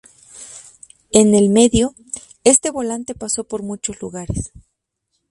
En 1.11 1.35
el 1.35 1.49
medio, 1.49 1.93
este 2.43 2.71
volante 2.71 3.13
pasó 3.13 3.43
por 3.43 3.61
muchos 3.61 4.01
lugares. 4.01 4.51